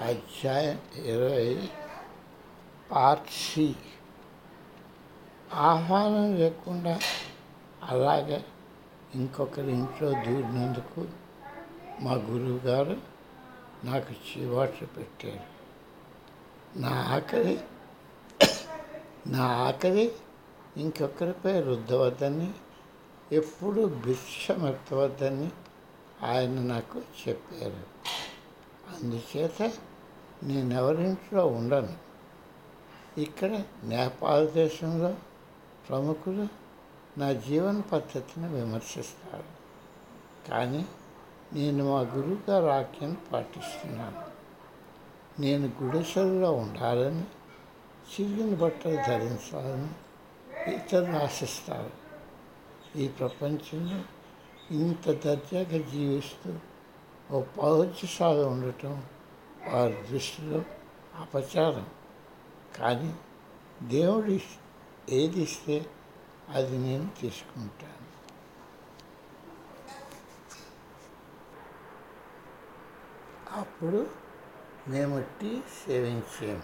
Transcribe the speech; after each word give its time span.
అధ్యాయం 0.00 0.78
ఇరవై 1.04 1.68
part 2.90 3.28
C. 3.30 3.76
ఆహ్వానం 5.52 6.36
లేకుండా 6.36 7.00
అలాగే 7.82 8.44
ఇంకొకరి 9.14 9.72
ఇంట్లో 9.72 10.10
దూరినందుకు 10.10 11.08
మా 12.00 12.12
గురువు 12.12 12.58
గారు 12.58 12.96
నాకు 13.84 14.12
చివాట్లు 14.12 14.86
పెట్టారు. 14.86 15.40
నా 16.78 16.88
ఆకలి 16.88 17.60
నా 19.26 19.46
ఆకలి 19.46 20.12
ఇంకొకరిపై 20.76 21.60
రుద్దవద్దని 21.60 22.50
ఎప్పుడూ 23.32 23.86
భిక్షమెత్తవద్దని 23.86 25.50
ఆయన 26.22 26.50
నాకు 26.50 27.02
చెప్పారు. 27.28 28.13
అందుచేత 28.90 29.72
నేనెవరింట్లో 30.42 31.46
ఉండను. 31.46 31.96
ఇక్కడ 33.20 33.62
నేపాల్ 33.84 34.50
దేశంలో 34.50 35.14
ప్రముఖులు 35.88 36.48
నా 37.18 37.32
జీవన 37.32 37.80
పద్ధతిని 37.80 38.48
విమర్శిస్తారు. 38.48 39.44
కానీ 40.50 40.86
నేను 41.52 41.90
మా 41.90 42.00
గురువుగారు 42.00 42.64
ఆజ్ఞను 42.64 43.16
పాటిస్తున్నాను. 43.32 44.34
నేను 45.40 45.72
గుడిసెల్లో 45.82 46.52
ఉండాలని 46.52 47.24
చిరిగిన 48.14 48.54
బట్టలు 48.54 48.96
ధరించాలని 48.96 49.88
ఇతరులు 50.74 51.16
ఆశిస్తారు. 51.16 51.90
ఈ 52.98 53.08
ప్రపంచంలో 53.08 54.02
ఇంత 54.70 55.10
దర్జాగా 55.10 55.90
జీవిస్తూ 55.90 56.58
ఓ 57.30 57.42
పౌరుషాలు 57.42 58.42
ఉండటం 58.42 59.04
వారి 59.68 60.02
దృష్టిలో 60.10 60.64
అపచారం. 61.14 61.90
కానీ 62.76 63.16
దేవుడు 63.82 64.38
ఏది 65.10 65.40
ఇస్తే 65.40 65.86
అది 66.48 66.78
నేను 66.78 67.10
తీసుకుంటాను. 67.20 68.04
అప్పుడు 73.58 74.06
మేము 74.88 75.24
టీ 75.40 75.62
సేవించాము 75.86 76.62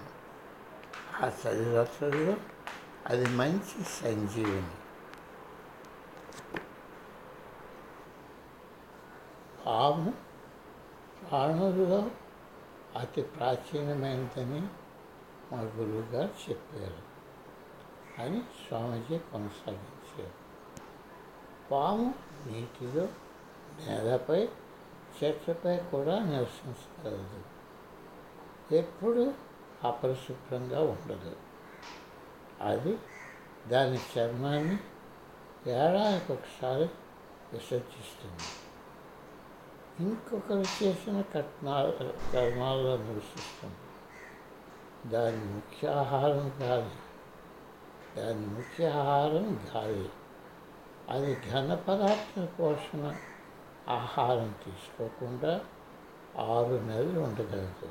ఆ 1.23 1.33
చదివత్తుల్లో 1.47 2.37
అది 3.07 3.25
మంచి 3.29 3.85
సంజీవిని. 3.85 4.71
పాము 9.67 10.30
ప్రాణుల్లో 11.31 12.11
అతి 12.99 13.23
ప్రాచీనమైనదని 13.23 14.61
మా 15.53 15.61
గురువుగారు 15.61 16.51
చెప్పారు 16.51 17.11
అని 18.23 18.41
స్వామీజీ 18.41 19.19
కొనసాగించారు. 19.19 20.31
పాము 21.71 22.15
నీటిలో 22.47 23.09
నేలపై 23.87 24.49
చెట్లపై 25.25 25.77
కూడా 25.77 26.19
నివసించగలదు. 26.19 27.43
ఎప్పుడు 28.75 29.35
అపరిశుభ్రంగా 29.85 30.81
ఉండదు. 30.81 31.37
అది 32.61 32.99
దాని 33.69 33.99
చర్మాన్ని 34.19 34.79
ఏడాదికి 35.67 36.33
ఒకసారి 36.33 36.91
విసర్జిస్తుంది. 37.53 38.60
ఇంకొకరు 40.01 40.69
చేసిన 40.83 41.21
కట్నాల 41.21 41.91
కర్మాల్లో 42.33 42.97
నివసిస్తుంది 42.97 43.77
దాని 45.11 45.45
ముఖ్య 45.45 45.89
ఆహారం 45.89 46.53
గాలి. 46.61 46.97
దాని 48.17 48.47
ముఖ్య 48.47 48.89
ఆహారం 48.89 49.61
గాలి. 49.77 50.11
అది 51.09 51.51
ఘన 51.51 51.75
పదార్థ 51.75 52.49
పోషణ 52.61 53.17
ఆహారం 53.89 54.55
తీసుకోకుండా 54.65 55.61
ఆరు 56.39 56.75
నెలలు 56.75 57.21
ఉండగలదు. 57.21 57.89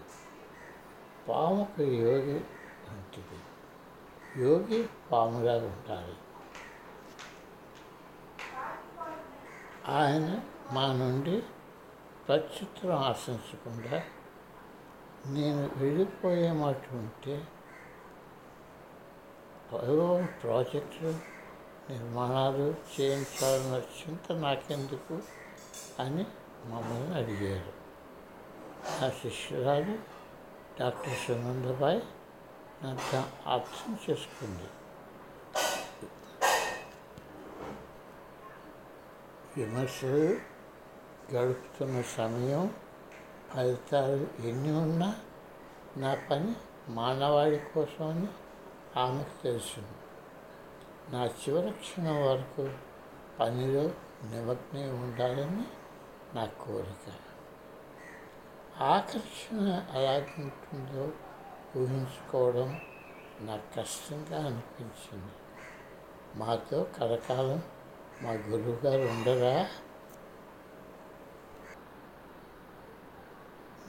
పాముకు 1.30 1.81
యోగి 1.81 2.40
వంటిది. 2.86 3.40
యోగి 4.44 4.90
పాముగా 5.12 5.53
ఉంటాయి 5.53 6.16
ఆయన 9.92 10.40
మా 10.72 10.94
నుండి 10.94 11.44
ప్రత్యుత్తరం 12.29 12.97
ఆశించకుండా 12.97 14.03
నేను 15.25 15.72
వెళ్ళిపోయే 15.75 16.51
మాట 16.51 16.94
ఉంటే 16.94 17.47
ఏదో 19.84 20.28
ప్రాజెక్టులు 20.44 21.09
నిర్మాణాలు 21.89 22.75
చేయించాలన్న 22.95 23.75
చింత 23.75 24.31
నాకెందుకు 24.31 25.22
అని 26.00 26.25
మమ్మల్ని 26.66 27.13
అడిగారు. 27.16 27.73
నా 29.01 29.09
శిష్యురాలు 29.09 30.00
డాక్టర్ 30.79 31.18
సునందబాయ్ 31.28 32.01
నన్ను 32.84 33.50
అర్థం 33.50 33.97
చేసుకుంది. 34.09 34.69
విమర్శలు 39.57 40.59
గడుపుతున్న 41.34 42.01
సమయం 42.01 42.73
ఫలితాలు 43.53 44.47
ఎన్ని 44.47 44.72
ఉన్నా 44.72 45.16
నా 45.97 46.17
పని 46.31 46.56
మానవాళి 46.90 47.59
కోసమని 47.59 48.28
ఆమెకు 49.00 49.44
తెలుసు 49.44 49.81
నా 51.09 51.25
చివరి 51.25 51.72
క్షణం 51.72 52.28
వరకు 52.28 52.73
పనిలో 53.39 53.84
నిమగ్నై 54.29 54.89
ఉండాలని 54.89 55.63
నా 56.35 56.45
కోరిక. 56.45 57.13
ఆకర్షణ 58.84 59.85
ఎలా 59.94 60.25
ఉంటుందో 60.38 61.12
ఊహించుకోవడం 61.78 62.81
నాకు 63.41 63.75
కష్టంగా 63.75 64.45
అనిపించింది. 64.45 65.31
మాతో 66.35 66.88
కలకాలం 67.00 67.63
మా 68.22 68.31
గురువుగారు 68.31 69.01
ఉండరా? 69.01 69.69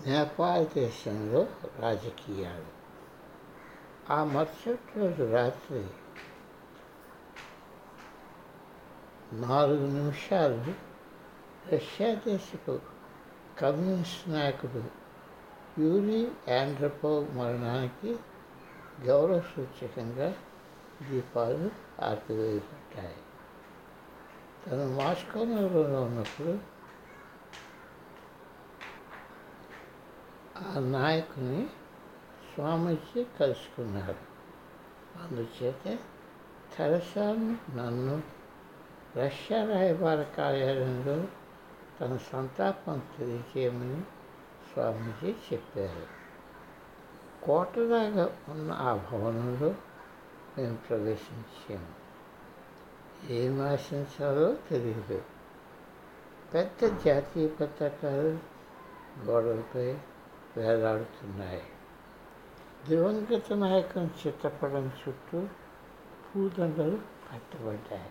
నేపాల్ 0.07 0.65
దేశంలో 0.75 1.41
రాజకీయాలు 1.79 2.71
ఆ 4.11 4.17
మరుసటి 4.23 4.99
రోజు 4.99 5.23
రాత్రి 5.33 5.83
నాలుగు 9.43 9.85
నిమిషాలు 9.91 10.73
రష్యా 11.73 12.09
దేశపు 12.25 12.73
కమ్యూనిస్ట్ 13.61 14.25
నాయకుడు 14.29 14.81
యూరి 15.79 16.21
ఆండ్రపోవ్ 16.51 17.25
మరణానికి 17.37 18.11
గౌరవ 19.05 19.39
సూచకంగా 19.55 20.29
దీపాలు 21.01 21.67
ఆర్పివేయబడ్డాయి 22.01 23.19
తను 24.63 24.85
మాస్కో 24.95 25.39
నగరంలో 25.45 25.99
ఉన్నప్పుడు 26.01 26.53
ఆ 30.68 30.78
నాయకుని 30.78 31.66
స్వామీజీ 32.54 33.26
కలుసుకున్నారు. 33.40 34.16
అందుచేత 35.22 35.98
తెరసాను 36.78 37.76
నన్ను 37.76 38.22
రష్యా 39.16 39.64
రాయబార 39.64 40.22
కార్యాలయంలో 40.22 41.24
తన 42.00 42.16
సంతాపం 42.16 43.02
తెలియజేయమని 43.18 44.02
స్వామీజీ 44.72 45.32
చెప్పారు. 45.32 46.20
కోటలాగా 47.44 48.38
ఉన్న 48.48 48.72
ఆ 48.72 48.94
భవనంలో 49.12 49.74
మేము 50.58 50.76
ప్రవేశించాము 50.76 52.00
ఏం 53.32 53.60
ఆశించాలో 53.60 54.54
తెలియదు 54.70 55.22
పెద్ద 56.54 57.04
జాతీయ 57.04 57.48
పతాకాలు 57.48 58.38
గోడలపై 59.24 59.98
వేలాడుతున్నాయి. 60.56 61.62
దివంగత 62.88 63.52
నాయకుని 63.52 64.10
చిత్రపటం 64.26 64.92
చుట్టూ 65.02 65.46
పూదండలు 66.28 66.98
కట్టబడ్డాయి 67.32 68.10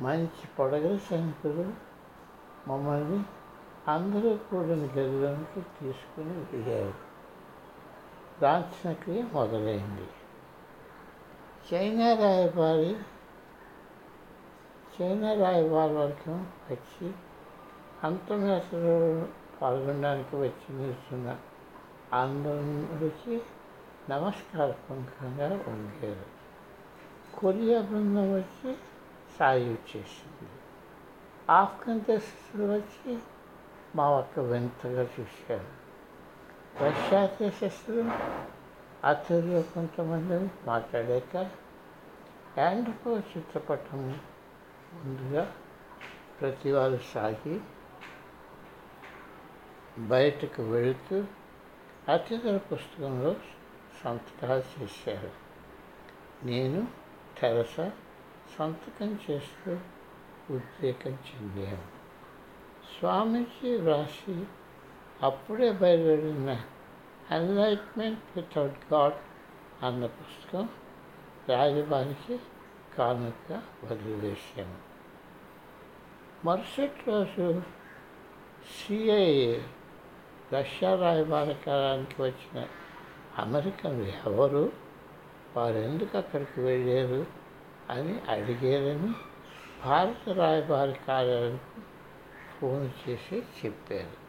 మంచి 0.00 0.46
పొడగల 0.58 0.96
సైనికులు 0.96 1.72
మమ్మల్ని 2.68 3.24
అందరూ 3.88 4.36
కూడిన 4.36 4.84
గదిలోనికి 4.84 5.66
తీసుకుని 5.80 6.58
వెళ్ళారు 6.58 6.94
లాంఛన 8.42 8.92
క్రియ 8.92 9.22
మొదలైంది. 9.22 10.08
చైనా 11.72 12.14
రాయబారి 12.14 12.96
చైనా 14.96 15.32
రాయబారి 15.32 15.92
వర్గం 15.94 16.52
వచ్చి 16.70 17.12
అంతమేసలో 18.04 19.28
పాల్గొనడానికి 19.62 20.36
వచ్చి 20.36 20.76
నిలుచున్న 20.76 21.38
అందరికి 22.12 23.42
నమస్కారపూర్వకంగా 24.10 25.64
ఉండేది. 25.68 26.26
కొరియా 27.38 27.80
బృందం 27.80 28.34
వచ్చి 28.34 28.76
సాయి 29.38 29.72
చేసింది. 29.72 30.48
ఆఫ్ఘన్ 31.50 32.00
దేశస్తులు 32.00 32.72
వచ్చి 32.72 33.18
మా 33.96 34.08
ఒక్క 34.08 34.40
వింతగా 34.40 35.02
చూశారు. 35.02 35.80
రష్యా 36.84 37.26
దేశస్తులు 37.26 38.10
అతడిలో 39.06 39.62
కొంతమంది 39.62 40.50
మాట్లాడాక 40.66 41.50
యాండ్రో 42.58 43.18
చిత్రపటం 43.18 44.20
ముందుగా 44.94 45.52
ప్రతి 46.40 46.72
వారు 46.72 46.98
సాగి 47.14 47.60
బయటకు 49.98 50.62
వెళుతూ 50.62 51.24
అతిథుల 52.08 52.56
పుస్తకంలో 52.56 53.36
సంతకాలు 54.04 54.82
చేశారు. 54.82 55.30
నేను 56.46 56.88
తెరస 57.40 57.90
సంతకం 58.58 59.18
చేస్తూ 59.30 59.78
ఉద్రేకం 60.50 61.10
చెందాను. 61.10 62.00
స్వామీజీ 62.98 63.76
వ్రాసి 63.76 64.44
అప్పుడే 65.22 65.72
బయలుదేరిన 65.72 66.62
ఎన్లైట్మెంట్ 67.30 68.20
వితౌట్ 68.36 68.94
గాడ్ 68.94 69.14
అన్న 69.84 70.06
పుస్తకం 70.06 70.68
రాజభానికి 71.48 72.38
కానుక 72.98 73.62
వదిలివేశాను. 73.84 74.78
మరుసటి 76.44 77.10
రోజు 77.10 77.62
సిఐఏ 78.70 79.60
రష్యా 80.52 80.94
రాయబారకాలానికి 80.94 82.22
వచ్చిన 82.22 82.66
అమెరికన్లు 83.38 84.30
ఎవరు? 84.30 84.72
వారు 85.56 85.76
ఎందుకు 85.76 86.18
అక్కడికి 86.18 86.60
వెళ్ళారు 86.60 87.26
అని 87.90 88.20
అడిగారని 88.28 89.12
భారత 89.84 90.28
రాయబారి 90.28 91.00
కార్యాలయానికి 91.08 91.80
ఫోన్ 92.60 92.90
చేసి 93.08 93.42
చెప్పారు. 93.66 94.20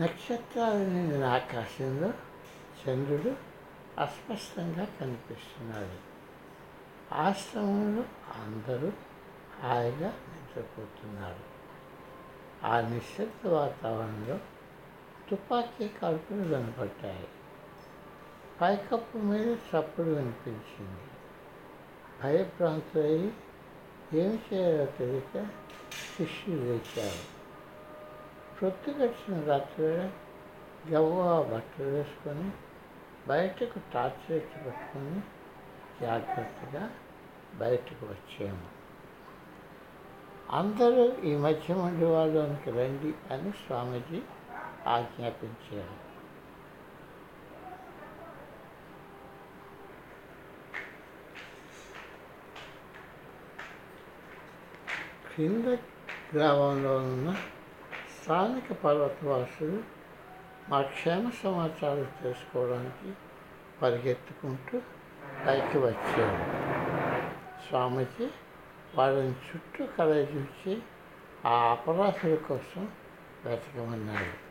నక్షత్రాలు 0.00 0.78
నిండిన 0.78 1.24
ఆకాశంలో 1.24 2.12
చంద్రుడు 2.88 3.36
అస్పష్టంగా 4.00 4.84
కనిపిస్తున్నాడు. 4.84 6.08
ఆశ్రమంలో 7.14 8.04
అందరూ 8.42 8.92
హాయిగా 9.62 10.08
నిద్రపోతున్నారు. 10.08 11.47
ఆ 12.64 12.80
నిశ్శబ్ద 12.80 13.46
వాతావరణంలో 13.46 14.38
తుపాకీ 15.30 15.88
కాల్పులు 15.88 16.56
వినపడ్డాయి. 16.56 17.28
పైకప్పు 18.60 19.18
మీద 19.18 19.46
చప్పుడు 19.46 20.06
వినిపించింది. 20.06 21.10
భయభ్రాంతులై 22.24 23.32
ఏమి 24.12 24.38
చేయాలో 24.54 24.84
తెలియక 24.84 25.44
శిష్యులు 26.16 26.60
లేచారు. 26.60 27.38
ప్రొత్తు 28.60 28.90
గడిచిన 28.90 29.44
రాత్రి 29.44 29.86
గవ్వ 30.92 31.42
బట్టలు 31.42 31.86
వేసుకొని 31.86 32.50
బయటకు 33.28 33.80
టార్చ్ 33.94 34.30
పెట్టుకొని 34.30 35.20
జాగ్రత్తగా 36.00 36.90
బయటకు 37.54 38.06
వచ్చాము. 38.06 38.77
అందరూ 40.50 41.16
ఈ 41.22 41.36
మధ్య 41.36 41.74
మండవాళ్ళలోనికి 41.74 42.70
రండి 42.70 43.34
అని 43.34 43.52
స్వామీజీ 43.52 44.22
ఆజ్ఞాపించారు. 44.86 46.08
కింద 55.36 55.66
గ్రామంలో 56.34 56.96
ఉన్న 56.96 57.36
స్థానిక 58.22 58.72
పర్వతవాసులు 58.72 59.82
మా 60.68 60.82
క్షేమ 60.82 61.30
సమాచారం 61.44 62.12
తెలుసుకోవడానికి 62.22 63.18
పరిగెత్తుకుంటూ 63.82 64.78
పైకి 65.46 65.78
వచ్చారు. 65.78 66.44
స్వామీజీ 67.68 68.30
వాళ్ళని 68.94 69.30
చుట్టూ 69.30 69.86
కలజూచి 69.86 70.82
ఆ 71.46 71.70
అపరాధుల 71.70 72.34
కోసం 72.34 72.92
వెతకమన్నారు 73.44 74.48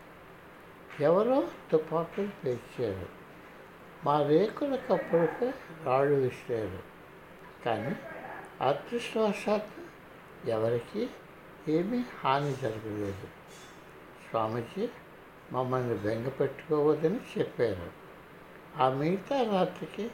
ఎవరో 1.03 1.47
తుపాకులు 1.71 2.29
పేర్చారు. 2.45 3.05
మా 4.05 4.27
రేకుల 4.27 4.75
కప్పులపై 4.75 5.51
రాళ్ళు 5.83 6.13
విసిరారు 6.13 6.79
కానీ 7.65 7.95
అదృష్టవశాత్తు 8.61 9.87
ఎవరికి 10.49 11.09
ఏమీ 11.67 12.03
హాని 12.23 12.55
జరగలేదు. 12.55 13.27
స్వామీజీ 14.29 14.89
మమ్మల్ని 15.51 15.97
బెంగపెట్టుకోవద్దని 15.97 17.19
చెప్పారు. 17.39 17.91
ఆ 18.77 18.89
మిగతా 18.89 19.51
రాత్రికి 19.51 20.11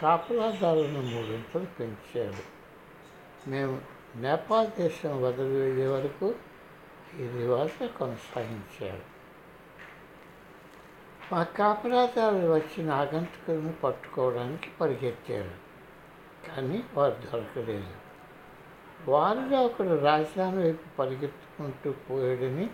కాపలాదారులను 0.00 1.02
మూడింతలు 1.02 1.66
పెంచారు. 1.66 2.55
మేము 3.46 3.80
నేపాల్ 4.16 4.68
దేశం 4.78 5.22
వదిలి 5.22 5.60
వెళ్ళే 5.60 5.86
వరకు 5.86 6.34
ఈ 7.18 7.28
రివాజ 7.28 7.70
కొనసాగించారు. 7.98 9.02
మా 11.32 11.42
కాపలాదారులు 11.42 12.52
వచ్చిన 12.52 12.88
నాగంతకులను 12.88 13.72
పట్టుకోవడానికి 13.72 14.70
పరిగెత్తారు 14.80 15.66
కానీ 16.48 16.84
వారు 16.94 17.14
దొరకలేదు. 17.14 17.94
వారిలో 19.10 19.62
ఒకడు 19.62 20.00
రాజధాని 20.00 20.56
వైపు 20.56 20.96
పరిగెత్తుకుంటూ 20.96 21.92
పోయాడని 21.92 22.70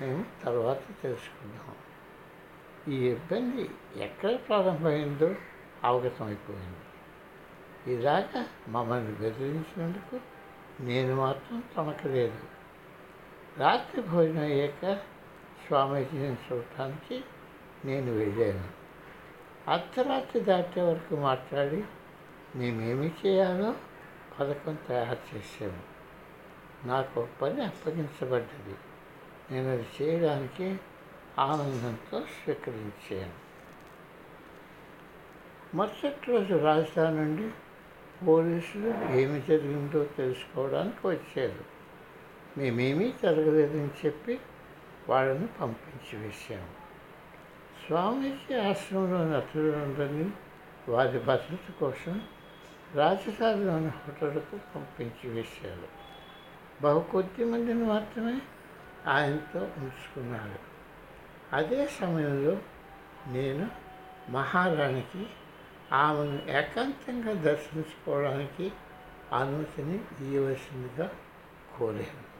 మేము 0.00 0.24
తర్వాత 0.44 0.78
తెలుసుకున్నాం. 1.02 1.76
ఈ 2.88 3.08
ఇబ్బంది 3.08 3.70
ఎక్కడ 3.96 4.34
ప్రారంభమైందో 4.48 5.34
అవగతమైపోయింది. 5.84 6.93
ఇలాగా 7.86 8.46
మమ్మల్ని 8.68 9.12
బెదిరించినందుకు 9.12 10.20
నేను 10.80 11.16
మాత్రం 11.16 11.62
తమకలేదు 11.76 12.38
రాత్రి 13.58 14.02
భోజనం 14.02 14.42
అయ్యాక 14.42 14.94
స్వామీజీని 15.66 16.36
చూడటానికి 16.52 17.24
నేను 17.84 18.12
వెళ్ళాను. 18.12 18.84
అర్ధరాత్రి 19.70 20.40
దాటే 20.40 20.82
వరకు 20.82 21.14
మాట్లాడి 21.14 21.84
మేమేమి 22.56 23.12
చేయాలో 23.26 23.74
పథకం 24.40 24.78
తయారు 24.88 25.36
చేసాము 25.36 25.82
నాకు 26.86 27.20
ఒక 27.20 27.28
పని 27.42 27.64
అప్పగించబడ్డది. 27.64 28.74
నేను 29.50 29.72
అది 29.72 29.86
చేయడానికి 30.02 30.80
ఆనందంతో 31.38 32.20
స్వీకరించాను. 32.20 33.44
మరుసటి 35.76 36.30
రోజు 36.30 36.54
రాజధాని 36.54 37.16
నుండి 37.16 37.50
పోలీసులు 38.22 39.16
ఏమి 39.16 39.42
జరిగిందో 39.48 40.04
తెలుసుకోవడానికి 40.04 41.06
వచ్చారు. 41.06 41.64
మేమేమీ 42.58 43.14
జరగలేదని 43.22 44.06
చెప్పి 44.06 44.40
వాళ్ళని 45.08 45.46
పంపించి 45.46 46.24
వేశాము. 46.24 46.84
స్వామీజీ 47.86 48.54
ఆశ్రమంలోని 48.54 49.36
అతిథులందరినీ 49.36 50.32
వారి 50.88 51.18
భద్రత 51.18 51.72
కోసం 51.80 52.22
రాజధానిలోని 52.94 53.88
హోటల్కు 53.88 54.56
పంపించి 54.56 55.30
వేశారు. 55.30 55.88
బహు 56.82 57.00
కొద్ది 57.12 57.44
మందిని 57.44 57.84
మాత్రమే 57.84 58.40
ఆయనతో 59.06 59.60
ఉంచుకున్నారు. 59.60 60.74
అదే 61.52 61.86
సమయంలో 61.86 62.58
నేను 63.26 63.70
మహారాణికి 64.30 65.26
ఆమెను 65.94 66.42
ఏకాంతంగా 66.50 67.32
దర్శించుకోవడానికి 67.32 68.72
అనుమతిని 69.32 69.94
ఇవ్వవలసిందిగా 69.94 71.10
కోరాను. 71.78 72.34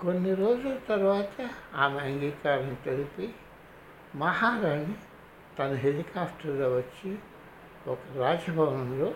కొన్ని 0.00 0.34
రోజుల 0.34 0.78
తర్వాత 0.88 1.50
ఆమె 1.74 2.00
అంగీకారం 2.00 2.74
తెలిపి 2.74 3.34
మహారాణి 4.14 4.94
తన 5.58 5.72
హెలికాప్టర్లో 5.74 6.76
వచ్చి 6.76 7.18
ఒక 7.86 7.98
రాజభవనంలో 8.16 9.14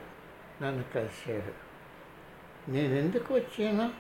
నన్ను 0.62 0.84
కలిశారు. 0.94 1.54
నేను 2.70 2.94
ఎందుకు 2.94 3.34
వచ్చానో? 3.34 3.90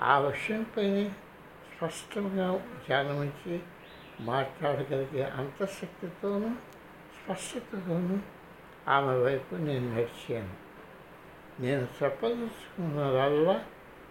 ఆ 0.00 0.18
విషయంపైనే 0.18 1.08
స్పష్టంగా 1.76 2.56
ధ్యానమించి 2.86 3.60
మాట్లాడగలిగే 4.20 5.22
అంతఃశక్తితోనూ 5.24 6.50
స్పష్టతతోనూ 7.26 8.18
ఆమె 8.88 9.18
వైపు 9.18 9.54
నేను 9.54 9.94
నడిచాను. 9.94 10.54
నేను 11.60 11.88
చెప్పదలుచుకున్నదల్లా 12.02 13.64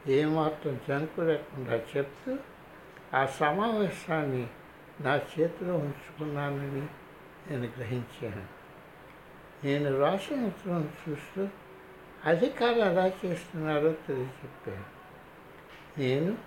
ఏమాత్రం 0.08 0.80
జంకు 0.88 1.22
లేకుండా 1.22 1.76
చెప్తూ 1.76 2.38
ఆ 3.14 3.26
సమావేశాన్ని 3.26 4.48
నా 5.02 5.16
చేతిలో 5.16 5.78
ఉంచుకున్నానని 5.78 6.88
నేను 7.52 7.68
గ్రహించాను. 7.78 8.46
నేను 9.64 10.00
రాసిన 10.00 10.46
ఉత్తరం 10.46 10.90
చూస్తూ 11.10 11.48
అధికారులు 12.26 12.80
ఎలా 12.80 13.12
చేస్తున్నారో 13.26 13.92
తెలియచెప్పాను. 13.92 14.86
నేను 16.00 16.38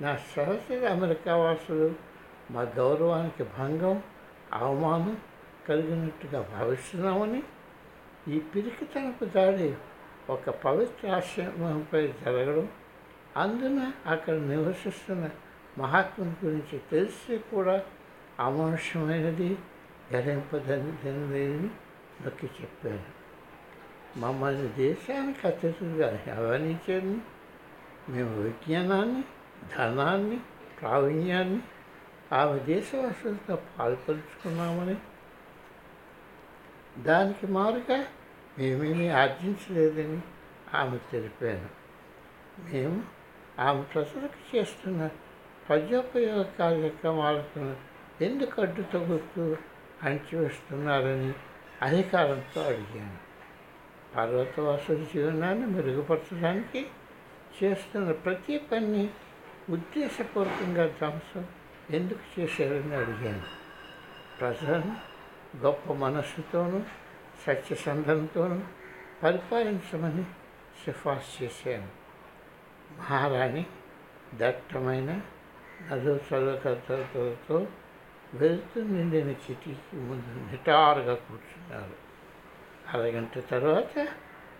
నా 0.00 0.16
సహచర 0.16 0.88
అమెరికా 0.88 1.36
వాసులు 1.36 1.94
మా 2.50 2.62
గౌరవానికి 2.62 3.44
భంగం 3.58 4.02
అవమానం 4.52 5.16
కలిగినట్టుగా 5.68 6.40
భావిస్తున్నామని 6.40 7.42
ఈ 8.28 8.38
పిరికితనపు 8.38 9.24
దాడి 9.24 9.74
ఒక 10.30 10.50
పవిత్ర 10.50 11.10
ఆశ్రమంపై 11.10 12.02
జరగడం 12.24 12.68
అందున 13.36 13.92
అక్కడ 14.06 14.34
నివసిస్తున్న 14.34 15.30
మహాత్ముని 15.78 16.34
గురించి 16.44 16.78
తెలిసి 16.90 17.38
కూడా 17.54 17.76
అమానుషమైనది 18.40 19.50
గరింపదని 20.12 20.92
నొక్కి 22.24 22.48
చెప్పాను 22.62 23.04
మమ్మల్ని 24.20 24.68
దేశానికి 24.76 25.46
అతిథులుగా 25.46 26.06
ఆహ్వానించారని 26.32 27.20
మేము 28.08 28.42
విజ్ఞానాన్ని 28.42 29.24
ధనాన్ని 29.78 30.38
ప్రావీణ్యాన్ని 30.80 31.60
ఆమె 32.32 32.58
దేశవాసులతో 32.58 33.58
పాల్పంచుకున్నామని 33.78 34.96
దానికి 36.98 37.46
మారుగా 37.46 38.04
మేమేమీ 38.58 39.08
ఆర్జించలేదని 39.08 40.20
ఆమె 40.74 40.98
తెలిపాను 41.12 41.68
మేము 42.70 43.02
ఆమె 43.58 43.82
ప్రజలకు 43.82 44.56
చేస్తున్న 44.56 45.08
ప్రజోపయోగ 45.68 46.42
కార్యక్రమాలకు 46.42 47.76
ఎందుకు 48.24 48.62
అడ్డు 48.62 48.82
తగ్గుతూ 48.82 49.56
అణచివేస్తున్నారని 50.02 51.32
అధికారంతో 51.82 52.62
అడిగాను. 52.62 53.16
పర్వతవాసుల 54.16 55.04
జీవనాన్ని 55.14 55.66
మెరుగుపరచడానికి 55.66 56.86
చేస్తున్న 57.62 58.12
ప్రతి 58.12 58.58
పని 58.58 59.08
ఉద్దేశపూర్వకంగా 59.70 60.86
ధ్వంసం 60.86 61.46
ఎందుకు 61.90 62.40
చేశారని 62.40 62.94
అడిగాను. 62.94 63.42
ప్రజలను 64.40 65.15
గొప్ప 65.62 65.92
మనస్సుతోనూ 65.92 66.82
సత్యసంధంతోనూ 67.46 68.60
పరిపాలించమని 69.22 70.24
సిఫార్సు 70.84 71.42
చేశాను. 71.42 71.88
మహారాణి 72.98 73.66
దట్టమైన 74.34 75.20
నదువు 75.90 76.20
చదువుకతో 76.28 77.66
వెళుతు 78.34 78.78
నిండిన 78.78 79.28
చిటికి 79.28 79.96
ముందు 79.96 80.52
నిటారుగా 80.52 81.14
కూర్చున్నారు 81.14 81.96
అరగంట 82.94 83.50
తర్వాత 83.50 84.08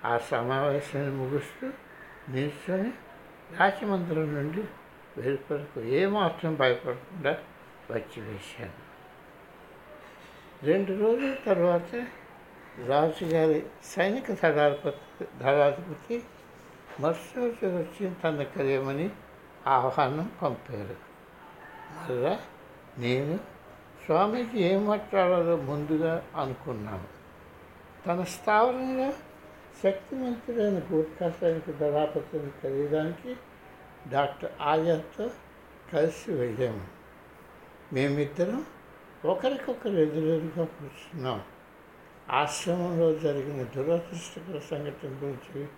ఆ 0.04 0.18
సమావేశాన్ని 0.18 1.12
ముగుస్తూ 1.16 1.70
నిల్చొని 2.28 2.90
రాజమందిరం 3.58 4.34
నుండి 4.34 4.64
వెలుపలకు 5.16 5.80
ఏమాత్రం 5.80 6.54
భయపడకుండా 6.54 7.38
వచ్చి 7.90 8.20
వేశాను. 8.22 8.86
రెండు 10.66 10.92
రోజుల 11.00 11.37
తర్వాత 11.46 12.06
రాజుగారి 12.87 13.66
సైనిక 13.85 14.32
దళాధిపతి 14.32 15.28
దళాధిపతి 15.38 16.23
మరుసటి 17.00 17.66
వచ్చి 17.66 18.11
తన 18.25 18.42
కలియమని 18.42 19.11
ఆహ్వానం 19.66 20.30
పంపారు. 20.42 20.96
మళ్ళా 22.02 22.40
నేను 22.99 23.37
స్వామీజీ 24.04 24.58
ఏం 24.58 24.85
మాట్లాడాలో 24.85 25.56
ముందుగా 25.56 26.25
అనుకున్నాను. 26.37 27.04
తన 28.06 28.23
స్థావరంగా 28.23 29.12
శక్తివంతుడైన 29.82 30.80
గూర్ఖా 30.92 31.32
సైనిక 31.40 31.70
దళాపతిని 31.70 32.50
కలియడానికి 32.64 33.37
డాక్టర్ 34.11 34.50
ఆర్యతో 34.61 35.30
కలిసి 35.92 36.32
వెళ్ళాము. 36.32 36.87
మేమిద్దరం 37.92 38.64
ఒకరికొకరు 39.26 39.92
ఎదురెదురుగా 39.92 40.64
కూర్చున్నాం 40.64 41.40
ఆశ్రమంలో 42.30 43.14
జరిగిన 43.14 43.62
దురదృష్టకర 43.62 44.59
సంఘటన 44.59 45.09
గురించి 45.09 45.68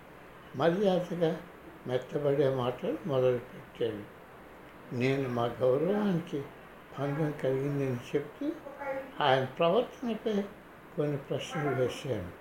మర్యాదగా 0.55 1.41
మెత్తబడే 1.87 2.55
మాటలు 2.55 2.97
మొదలుపెట్టాడు. 3.05 4.03
నేను 4.95 5.29
మా 5.29 5.45
గౌరవానికి 5.45 6.43
భంగం 6.99 7.33
కలిగిందని 7.43 7.97
చెప్తూ 8.15 8.51
ఆయన 9.19 9.43
ప్రవర్తనపై 9.45 10.43
కొన్ని 10.97 11.17
ప్రశ్నలు 11.17 11.75
వేశాను. 11.75 12.31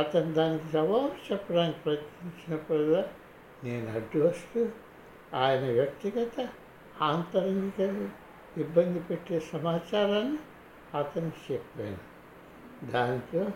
అతను 0.00 0.32
దానికి 0.32 0.64
జవాబు 0.72 1.32
చెప్పడానికి 1.32 1.78
ప్రయత్నించినప్పుడుగా 1.78 3.12
నేను 3.64 3.94
అడ్డు 3.94 4.18
వస్తూ 4.18 4.68
ఆయన 5.34 5.64
వ్యక్తిగత 5.72 6.48
ఆంతరంగిక 7.02 8.10
ఇబ్బంది 8.58 9.00
పెట్టే 9.00 9.40
సమాచారాన్ని 9.40 10.38
అతనికి 10.98 11.52
చెప్పాను 11.52 11.98
దాంతో 12.90 13.46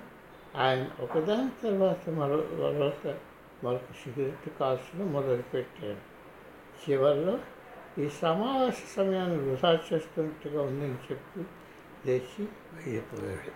ఆయన 0.57 0.91
ఒకదాని 1.01 1.51
తర్వాత 1.63 2.11
మరో 2.11 2.37
మరొక 2.37 3.19
మరొక 3.65 3.93
సిగరెట్ 4.05 4.59
కాల్చడం 4.61 5.13
మొదలుపెట్టాడు. 5.13 6.03
చివరిలో 6.83 7.39
ఈ 7.99 8.09
సమావేశ 8.09 8.75
సమయాన్ని 8.97 9.39
వృధా 9.39 9.81
చేస్తున్నట్టుగా 9.93 10.63
ఉందని 10.63 10.99
చెప్పి 11.13 11.45
లేచి 12.07 12.49
వెళ్ళిపోయాడు 12.73 13.55